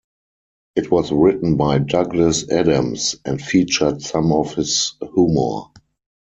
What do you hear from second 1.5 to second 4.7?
by Douglas Adams, and featured some of